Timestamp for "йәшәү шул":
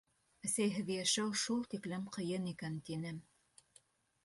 0.93-1.61